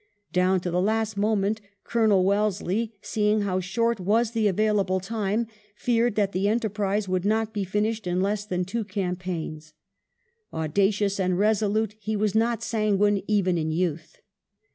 [0.33, 6.15] Down to the last moment Colonel Wellesley, seeing how short was the available time, feared
[6.15, 9.73] that the enterprise would not be finished in less than two campaigns.
[10.51, 14.17] Audacious and resolute, he was not sanguine, even in youth.